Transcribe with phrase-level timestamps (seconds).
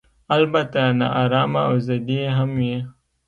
[0.37, 2.77] البته نا ارامه او ضدي هم وي.